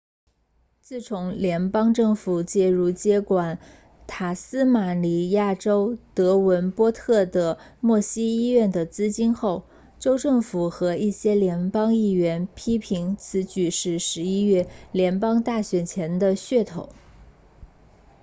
[0.79, 3.59] 自从联邦政府介入接管
[4.07, 9.67] 塔斯马尼亚州德文波特的默西医院的资金后
[9.99, 16.89] 州政府和一些联邦议员批评此举是11月联邦大选前的噱头